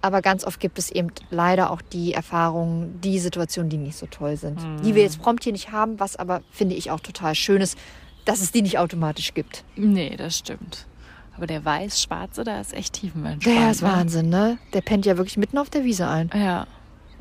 [0.02, 4.06] Aber ganz oft gibt es eben leider auch die Erfahrungen, die Situationen, die nicht so
[4.06, 4.60] toll sind.
[4.84, 7.78] Die wir jetzt prompt hier nicht haben, was aber, finde ich, auch total schön ist,
[8.26, 9.65] dass es die nicht automatisch gibt.
[9.76, 10.88] Nee, das stimmt.
[11.36, 13.58] Aber der weiß-schwarze, da ist echt tiefenentspannt.
[13.58, 13.89] Der ist ne?
[13.89, 14.58] Wahnsinn, ne?
[14.73, 16.30] Der pennt ja wirklich mitten auf der Wiese ein.
[16.34, 16.65] Ja.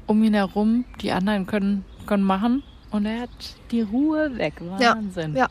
[0.06, 3.30] Um ihn herum, die anderen können, können machen und er hat
[3.72, 4.54] die Ruhe weg.
[4.78, 5.34] Ja, Wahnsinn.
[5.34, 5.48] ja.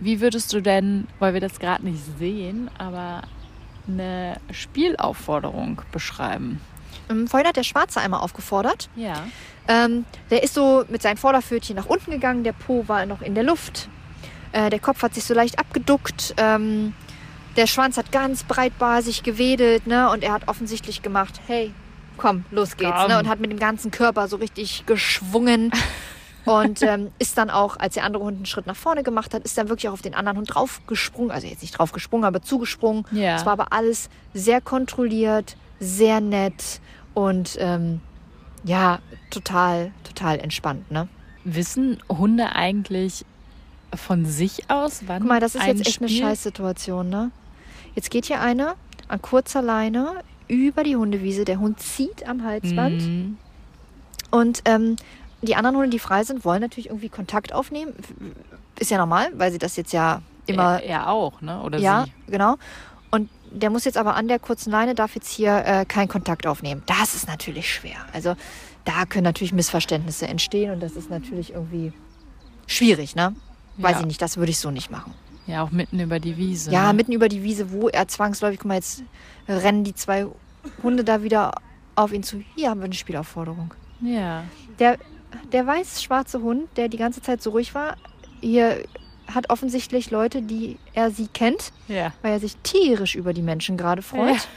[0.00, 3.22] Wie würdest du denn, weil wir das gerade nicht sehen, aber
[3.86, 6.60] eine Spielaufforderung beschreiben?
[7.10, 8.88] Ähm, Vorhin hat der Schwarze einmal aufgefordert.
[8.96, 9.24] Ja.
[9.68, 13.34] Ähm, der ist so mit seinen Vorderpfötchen nach unten gegangen, der Po war noch in
[13.34, 13.88] der Luft.
[14.52, 16.34] Äh, der Kopf hat sich so leicht abgeduckt.
[16.36, 16.94] Ähm,
[17.56, 20.10] der Schwanz hat ganz breitbasig gewedelt, ne?
[20.10, 21.72] Und er hat offensichtlich gemacht, hey,
[22.16, 23.08] komm, los geht's, Komm.
[23.08, 23.18] ne?
[23.18, 25.70] Und hat mit dem ganzen Körper so richtig geschwungen.
[26.44, 29.42] und ähm, ist dann auch, als der andere Hund einen Schritt nach vorne gemacht hat,
[29.44, 31.30] ist dann wirklich auch auf den anderen Hund draufgesprungen.
[31.30, 33.04] Also jetzt nicht draufgesprungen, aber zugesprungen.
[33.12, 33.36] Ja.
[33.36, 36.80] Es war aber alles sehr kontrolliert, sehr nett
[37.14, 38.00] und ähm,
[38.64, 38.98] ja,
[39.30, 41.08] total, total entspannt, ne?
[41.44, 43.24] Wissen Hunde eigentlich
[43.94, 47.30] von sich aus, wann Guck mal, das ist jetzt echt eine Spiel- Scheißsituation, ne?
[47.94, 48.74] Jetzt geht hier eine
[49.06, 51.44] an kurzer Leine über die Hundewiese.
[51.44, 53.02] Der Hund zieht am Halsband.
[53.02, 53.36] Mhm.
[54.30, 54.96] Und ähm,
[55.46, 57.94] die anderen Hunde, die frei sind, wollen natürlich irgendwie Kontakt aufnehmen.
[58.78, 60.82] Ist ja normal, weil sie das jetzt ja immer.
[60.82, 61.60] Er, er auch, ne?
[61.62, 62.32] Oder ja, sie.
[62.32, 62.56] genau.
[63.10, 66.46] Und der muss jetzt aber an der kurzen Leine, darf jetzt hier äh, keinen Kontakt
[66.46, 66.82] aufnehmen.
[66.86, 67.96] Das ist natürlich schwer.
[68.12, 68.34] Also
[68.84, 71.92] da können natürlich Missverständnisse entstehen und das ist natürlich irgendwie
[72.66, 73.34] schwierig, ne?
[73.76, 74.00] Weiß Ja.
[74.00, 75.14] ich nicht, das würde ich so nicht machen.
[75.46, 76.70] Ja, auch mitten über die Wiese.
[76.72, 76.94] Ja, ne?
[76.94, 79.02] mitten über die Wiese, wo er zwangsläufig, guck mal, jetzt
[79.48, 80.26] rennen die zwei
[80.82, 81.52] Hunde da wieder
[81.96, 82.42] auf ihn zu.
[82.56, 83.72] Hier haben wir eine Spielaufforderung.
[84.00, 84.44] Ja.
[84.78, 84.98] Der,
[85.52, 87.96] der weiß schwarze Hund, der die ganze Zeit so ruhig war,
[88.40, 88.82] hier
[89.32, 92.12] hat offensichtlich Leute, die er sie kennt, Ja.
[92.22, 94.48] weil er sich tierisch über die Menschen gerade freut.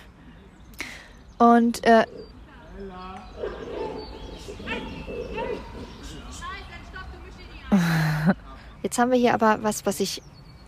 [1.37, 2.05] Und äh,
[8.83, 10.21] jetzt haben wir hier aber was, was ich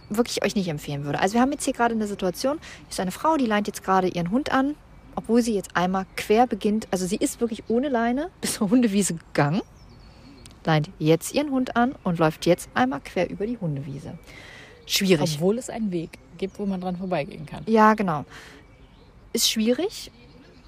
[0.09, 1.19] wirklich euch nicht empfehlen würde.
[1.19, 4.07] Also wir haben jetzt hier gerade eine Situation, ist eine Frau, die leint jetzt gerade
[4.07, 4.75] ihren Hund an,
[5.15, 6.87] obwohl sie jetzt einmal quer beginnt.
[6.91, 9.61] Also sie ist wirklich ohne Leine bis zur Hundewiese gegangen,
[10.69, 14.17] leint jetzt ihren Hund an und läuft jetzt einmal quer über die Hundewiese.
[14.85, 15.35] Schwierig.
[15.35, 17.63] Obwohl es einen Weg gibt, wo man dran vorbeigehen kann.
[17.67, 18.25] Ja, genau.
[19.33, 20.11] Ist schwierig,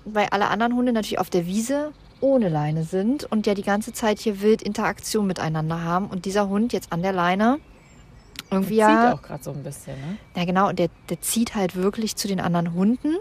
[0.06, 3.94] weil alle anderen Hunde natürlich auf der Wiese ohne Leine sind und ja die ganze
[3.94, 6.08] Zeit hier wild Interaktion miteinander haben.
[6.08, 7.60] Und dieser Hund jetzt an der Leine
[8.52, 9.02] irgendwie Der ja.
[9.12, 10.18] zieht auch gerade so ein bisschen, ne?
[10.36, 10.70] Ja, genau.
[10.70, 13.16] Und der, der zieht halt wirklich zu den anderen Hunden.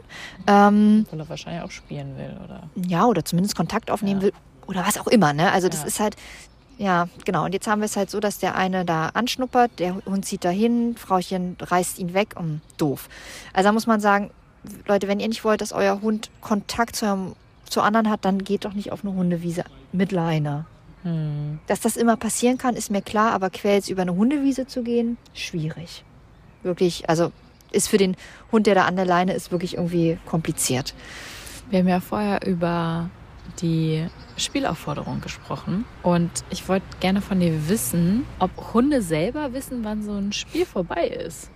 [0.46, 2.68] Ähm, Weil er wahrscheinlich auch spielen will, oder?
[2.74, 4.26] ja, oder zumindest Kontakt aufnehmen Ja.
[4.26, 4.32] will.
[4.66, 5.50] Oder was auch immer, ne?
[5.50, 5.86] Also das Ja.
[5.86, 6.16] ist halt,
[6.80, 7.44] ja, genau.
[7.44, 10.46] Und jetzt haben wir es halt so, dass der eine da anschnuppert, der Hund zieht
[10.46, 12.36] dahin, Frauchen reißt ihn weg.
[12.38, 13.10] Um, doof.
[13.52, 14.30] Also da muss man sagen,
[14.86, 17.36] Leute, wenn ihr nicht wollt, dass euer Hund Kontakt zu, eurem,
[17.68, 20.64] zu anderen hat, dann geht doch nicht auf eine Hundewiese mit Leine.
[21.02, 21.58] Hm.
[21.66, 25.18] Dass das immer passieren kann, ist mir klar, aber jetzt über eine Hundewiese zu gehen,
[25.34, 26.02] schwierig.
[26.62, 27.30] Wirklich, also
[27.72, 28.16] ist für den
[28.52, 30.94] Hund, der da an der Leine ist, wirklich irgendwie kompliziert.
[31.68, 33.10] Wir haben ja vorher über
[33.60, 40.02] die Spielaufforderung gesprochen und ich wollte gerne von dir wissen, ob Hunde selber wissen, wann
[40.02, 41.50] so ein Spiel vorbei ist.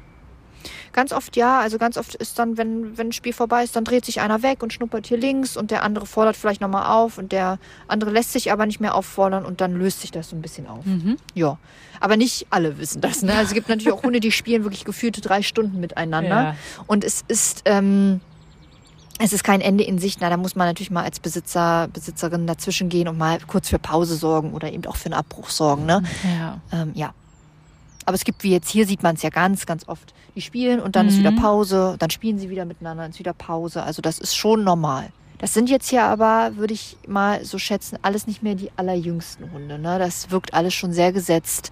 [0.92, 3.84] Ganz oft ja, also ganz oft ist dann, wenn, wenn ein Spiel vorbei ist, dann
[3.84, 7.18] dreht sich einer weg und schnuppert hier links und der andere fordert vielleicht nochmal auf
[7.18, 10.36] und der andere lässt sich aber nicht mehr auffordern und dann löst sich das so
[10.36, 10.86] ein bisschen auf.
[10.86, 11.16] Mhm.
[11.34, 11.58] Ja,
[12.00, 13.22] aber nicht alle wissen das.
[13.22, 13.32] Ne?
[13.32, 16.56] Also es gibt natürlich auch Hunde, die spielen wirklich gefühlte drei Stunden miteinander Ja.
[16.86, 18.20] und es ist, ähm,
[19.24, 20.18] es ist kein Ende in Sicht.
[20.20, 23.78] Na, da muss man natürlich mal als Besitzer, Besitzerin dazwischen gehen und mal kurz für
[23.78, 25.86] Pause sorgen oder eben auch für einen Abbruch sorgen.
[25.86, 26.02] Ne?
[26.38, 26.60] Ja.
[26.72, 27.14] Ähm, ja.
[28.06, 30.12] Aber es gibt, wie jetzt hier sieht man es ja ganz, ganz oft.
[30.34, 31.36] Die spielen und dann ist wieder Mhm.
[31.36, 33.82] Pause, dann spielen sie wieder miteinander, dann ist wieder Pause.
[33.82, 35.08] Also das ist schon normal.
[35.38, 39.52] Das sind jetzt hier aber, würde ich mal so schätzen, alles nicht mehr die allerjüngsten
[39.52, 39.78] Hunde.
[39.78, 39.98] Ne?
[39.98, 41.70] Das wirkt alles schon sehr gesetzt.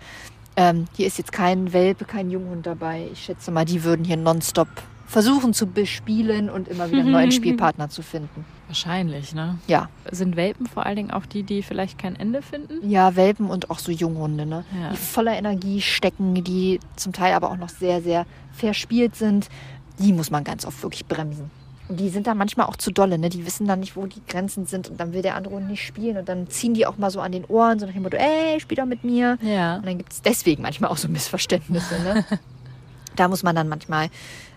[0.57, 3.09] Ähm, hier ist jetzt kein Welpe, kein Junghund dabei.
[3.13, 4.69] Ich schätze mal, die würden hier nonstop
[5.13, 8.45] versuchen zu bespielen und immer wieder einen neuen Spielpartner zu finden.
[8.67, 9.59] Wahrscheinlich, ne?
[9.67, 12.89] Ja, Sind Welpen vor allen Dingen auch die, die vielleicht kein Ende finden?
[12.89, 14.65] ja, Welpen und auch so Junghunde, ne?
[14.81, 14.91] Ja.
[14.91, 19.49] die voller Energie stecken, die zum Teil aber auch noch sehr, sehr verspielt sind.
[19.99, 21.51] Die muss man ganz oft wirklich bremsen.
[21.91, 23.29] Und die sind dann manchmal auch zu dolle, ne?
[23.29, 25.85] Die wissen dann nicht, wo die Grenzen sind und dann will der andere Hund nicht
[25.87, 28.17] spielen und dann ziehen die auch mal so an den Ohren, so nach dem Motto,
[28.17, 29.37] ey, spiel doch mit mir.
[29.43, 29.77] Ja.
[29.77, 32.25] Und dann gibt es deswegen manchmal auch so Missverständnisse, ne?
[33.17, 34.09] da muss man dann manchmal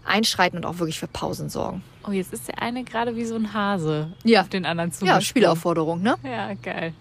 [0.05, 1.83] einschreiten und auch wirklich für Pausen sorgen.
[2.07, 4.41] Oh, jetzt ist der eine gerade wie so ein Hase Ja.
[4.41, 5.05] auf den anderen zu.
[5.05, 6.15] Ja, Spielaufforderung, ne?
[6.23, 6.93] Ja, geil.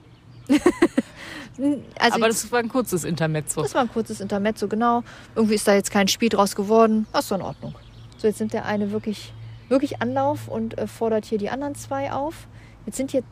[2.01, 3.63] Also Aber das war ein kurzes Intermezzo.
[3.63, 5.03] Das war ein kurzes Intermezzo, genau.
[5.37, 7.07] Irgendwie ist da jetzt kein Spiel draus geworden.
[7.13, 7.75] Das ist in Ordnung.
[8.19, 9.33] So, jetzt nimmt der eine wirklich,
[9.69, 12.49] wirklich Anlauf und äh, fordert hier die anderen zwei auf.
[12.87, 13.23] Jetzt sind hier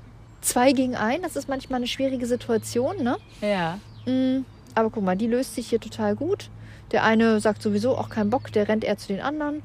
[0.41, 1.23] zwei gegen ein.
[1.23, 3.17] Das ist manchmal eine schwierige Situation, ne?
[3.41, 3.79] Ja.
[4.07, 4.45] Mm,
[4.77, 6.49] aber guck mal, die löst sich hier total gut.
[6.93, 9.63] Der eine sagt sowieso auch keinen Bock, der rennt eher zu den anderen.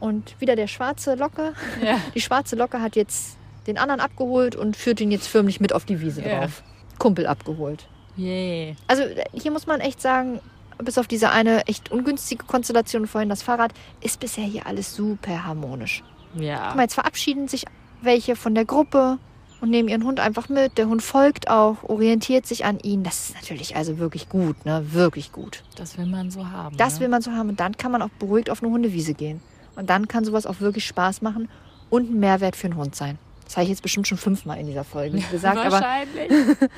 [0.00, 1.54] Und wieder der schwarze Locke.
[1.84, 1.98] Ja.
[2.14, 3.36] Die schwarze Locke hat jetzt
[3.66, 6.40] den anderen abgeholt und führt ihn jetzt förmlich mit auf die Wiese Ja.
[6.40, 6.62] drauf.
[6.98, 7.86] Kumpel abgeholt.
[8.16, 8.76] Yay.
[8.86, 9.02] Also
[9.34, 10.40] hier muss man echt sagen,
[10.78, 15.44] bis auf diese eine echt ungünstige Konstellation vorhin, das Fahrrad, ist bisher hier alles super
[15.44, 16.02] harmonisch.
[16.34, 16.68] Ja.
[16.68, 17.64] Guck mal, jetzt verabschieden sich
[18.00, 19.18] welche von der Gruppe.
[19.60, 20.78] Und nehmen ihren Hund einfach mit.
[20.78, 23.02] Der Hund folgt auch, orientiert sich an ihn.
[23.02, 24.84] Das ist natürlich also wirklich gut, ne?
[24.92, 25.62] Wirklich gut.
[25.76, 26.76] Das will man so haben.
[26.76, 27.00] Das ne?
[27.00, 29.40] will man so haben und dann kann man auch beruhigt auf eine Hundewiese gehen.
[29.76, 31.48] Und dann kann sowas auch wirklich Spaß machen
[31.90, 33.18] und ein Mehrwert für den Hund sein.
[33.44, 36.30] Das habe ich jetzt bestimmt schon fünfmal in dieser Folge gesagt, aber Wahrscheinlich.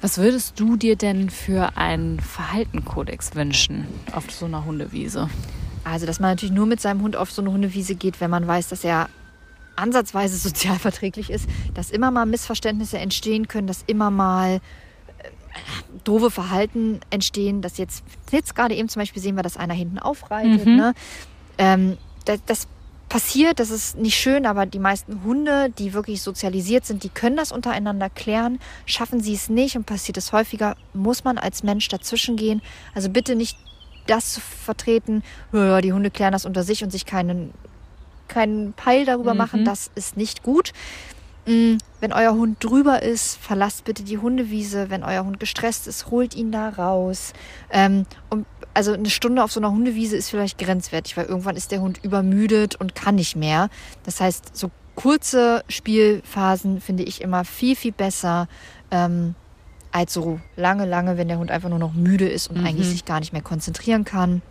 [0.00, 5.30] Was würdest du dir denn für einen Verhaltenkodex wünschen auf so einer Hundewiese?
[5.82, 8.46] Also, dass man natürlich nur mit seinem Hund auf so eine Hundewiese geht, wenn man
[8.46, 9.08] weiß, dass er
[9.76, 14.60] ansatzweise sozial verträglich ist, dass immer mal Missverständnisse entstehen können, dass immer mal äh,
[16.04, 19.98] doofe Verhalten entstehen, dass jetzt, jetzt gerade eben zum Beispiel sehen wir, dass einer hinten
[19.98, 20.66] aufreitet.
[20.66, 20.76] Mhm.
[20.76, 20.94] Ne?
[21.58, 22.68] Ähm, das, das
[23.08, 27.36] passiert, das ist nicht schön, aber die meisten Hunde, die wirklich sozialisiert sind, die können
[27.36, 28.58] das untereinander klären.
[28.86, 32.60] Schaffen sie es nicht und passiert es häufiger, muss man als Mensch dazwischen gehen.
[32.92, 33.56] Also bitte nicht
[34.06, 37.52] das zu vertreten, "Ja, die Hunde klären das unter sich und sich keinen,
[38.34, 39.38] keinen Peil darüber Mhm.
[39.38, 39.64] machen.
[39.64, 40.72] Das ist nicht gut.
[41.46, 44.90] Mm, Wenn euer Hund drüber ist, verlasst bitte die Hundewiese.
[44.90, 47.32] Wenn euer Hund gestresst ist, holt ihn da raus.
[47.70, 51.70] Ähm, und also eine Stunde auf so einer Hundewiese ist vielleicht grenzwertig, weil irgendwann ist
[51.70, 53.68] der Hund übermüdet und kann nicht mehr.
[54.04, 58.48] Das heißt, so kurze Spielphasen finde ich immer viel, viel besser
[58.90, 59.34] ähm,
[59.92, 62.66] als so lange, lange, wenn der Hund einfach nur noch müde ist und Mhm.
[62.66, 64.42] eigentlich sich gar nicht mehr konzentrieren kann.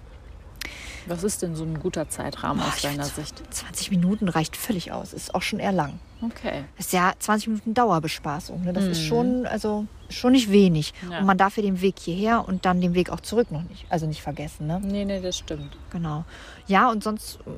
[1.07, 3.41] Was ist denn so ein guter Zeitrahmen Boah, aus deiner Sicht?
[3.49, 5.13] 20 Minuten reicht völlig aus.
[5.13, 5.99] Ist auch schon eher lang.
[6.21, 6.63] Okay.
[6.77, 8.63] Das ist ja 20 Minuten Dauerbespaßung.
[8.63, 8.73] Ne?
[8.73, 9.07] Das ist Mhm.
[9.07, 10.93] schon, also schon nicht wenig.
[11.09, 11.19] Ja.
[11.19, 13.85] Und man darf ja den Weg hierher und dann den Weg auch zurück noch nicht.
[13.89, 14.79] Also nicht vergessen, ne?
[14.83, 15.75] Nee, nee, das stimmt.
[15.91, 16.23] Genau.
[16.67, 17.49] Ja, und sonst äh,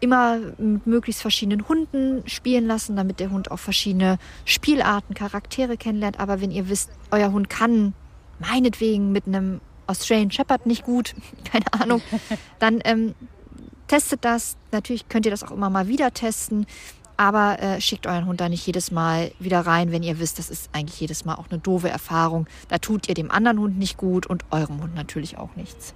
[0.00, 6.18] immer mit möglichst verschiedenen Hunden spielen lassen, damit der Hund auch verschiedene Spielarten, Charaktere kennenlernt.
[6.18, 7.94] Aber wenn ihr wisst, euer Hund kann
[8.40, 12.02] meinetwegen mit einem Australian Shepherd nicht gut, keine Ahnung,
[12.58, 13.14] dann ähm,
[13.88, 14.56] testet das.
[14.72, 16.66] Natürlich könnt ihr das auch immer mal wieder testen.
[17.16, 20.50] Aber äh, schickt euren Hund da nicht jedes Mal wieder rein, wenn ihr wisst, das
[20.50, 22.48] ist eigentlich jedes Mal auch eine doofe Erfahrung.
[22.68, 25.94] Da tut ihr dem anderen Hund nicht gut und eurem Hund natürlich auch nichts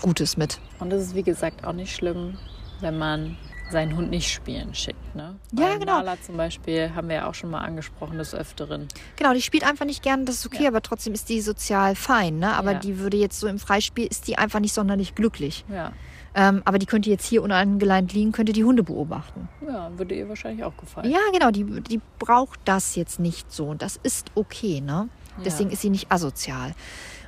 [0.00, 0.58] Gutes mit.
[0.78, 2.38] Und es ist wie gesagt auch nicht schlimm,
[2.80, 3.36] wenn man
[3.70, 5.14] seinen Hund nicht spielen schickt.
[5.14, 5.34] Ne?
[5.52, 5.98] Ja, Bei genau.
[5.98, 8.88] Nala zum Beispiel haben wir ja auch schon mal angesprochen des Öfteren.
[9.16, 10.68] Genau, die spielt einfach nicht gern, das ist okay, Ja.
[10.68, 12.38] aber trotzdem ist die sozial fein.
[12.38, 12.52] Ne?
[12.54, 12.78] Aber Ja.
[12.78, 15.64] die würde jetzt so im Freispiel, ist die einfach nicht sonderlich glücklich.
[15.72, 15.92] Ja.
[16.34, 19.48] Ähm, aber die könnte jetzt hier unangeleint liegen, könnte die Hunde beobachten.
[19.66, 21.10] ja, würde ihr wahrscheinlich auch gefallen.
[21.10, 23.66] Ja, genau, die, die braucht das jetzt nicht so.
[23.66, 25.08] Und das ist okay, ne?
[25.44, 25.74] Deswegen Ja.
[25.74, 26.74] ist sie nicht asozial.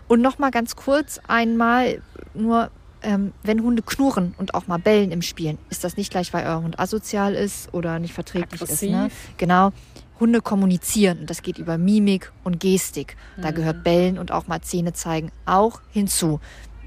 [0.09, 2.03] Und nochmal ganz kurz einmal
[2.35, 2.71] nur,
[3.03, 6.45] ähm, wenn Hunde knurren und auch mal bellen im Spielen, ist das nicht gleich, weil
[6.47, 8.83] euer Hund asozial ist oder nicht verträglich ist.
[8.83, 8.97] Ne?
[8.97, 9.29] Aggressiv.
[9.37, 9.73] Genau.
[10.19, 13.17] Hunde kommunizieren und das geht über Mimik und Gestik.
[13.41, 16.41] Da gehört Bellen und auch mal Zähne zeigen auch hinzu.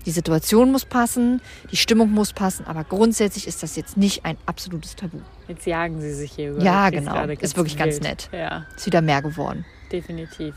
[0.06, 4.38] Die Situation muss passen, die Stimmung muss passen, aber grundsätzlich ist das jetzt nicht ein
[4.45, 5.17] absolutes Tabu.
[5.47, 6.62] Jetzt jagen sie sich hier über.
[6.62, 7.23] Ja, das genau.
[7.26, 8.04] Ist wirklich ganz wild.
[8.04, 8.30] nett.
[8.32, 9.65] Ja, Ist wieder mehr geworden.
[9.91, 10.54] definitiv.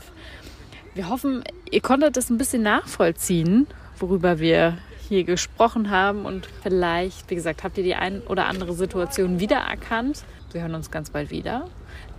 [0.93, 3.67] Wir hoffen, ihr konntet es ein bisschen nachvollziehen,
[3.99, 8.73] worüber wir hier gesprochen haben und vielleicht, wie gesagt, habt ihr die ein oder andere
[8.73, 10.23] Situation wiedererkannt.
[10.51, 11.67] Wir hören uns ganz bald wieder.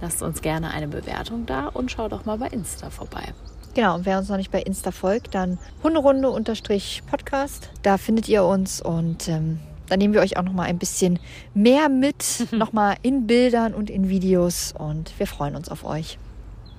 [0.00, 3.32] Lasst uns gerne eine Bewertung da und schaut doch mal bei Insta vorbei.
[3.74, 7.70] Genau, und wer uns noch nicht bei Insta folgt, dann Hunderunde-Podcast.
[7.82, 11.18] Da findet ihr uns und ähm, da nehmen wir euch auch noch mal ein bisschen
[11.54, 16.18] mehr mit, noch mal in Bildern und in Videos und wir freuen uns auf euch.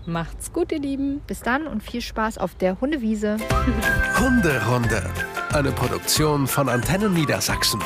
[0.10, 1.22] Macht's gut, ihr Lieben.
[1.28, 3.38] Bis dann und viel Spaß auf der Hundewiese.
[4.20, 5.04] Hunderunde.
[5.54, 7.80] Eine Produktion von Antennen Niedersachsen.